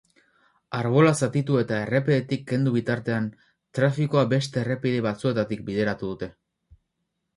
[0.77, 3.29] Arbola zatitu eta errepidetik kendu bitartean,
[3.81, 6.35] trafikoa beste errepide batzuetatik bideratu dute.